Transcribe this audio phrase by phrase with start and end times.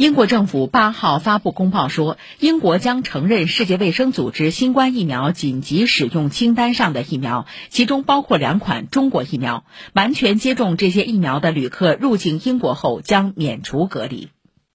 [0.00, 9.62] 英国政府八号发布公报说英国将承认世界卫生组织新冠疫苗紧急使用清单上的疫苗其中包括两款中国疫苗。
[9.92, 14.30] 完全接种这些疫苗的旅客入境英国后将免除隔离。